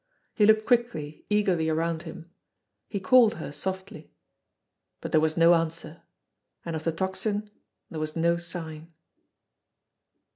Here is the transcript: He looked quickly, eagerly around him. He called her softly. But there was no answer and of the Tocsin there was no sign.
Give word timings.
He 0.33 0.47
looked 0.47 0.65
quickly, 0.65 1.27
eagerly 1.29 1.69
around 1.69 2.01
him. 2.01 2.31
He 2.87 2.99
called 2.99 3.35
her 3.35 3.51
softly. 3.51 4.11
But 4.99 5.11
there 5.11 5.21
was 5.21 5.37
no 5.37 5.53
answer 5.53 6.01
and 6.65 6.75
of 6.75 6.83
the 6.85 6.91
Tocsin 6.91 7.51
there 7.91 7.99
was 7.99 8.15
no 8.15 8.37
sign. 8.37 8.93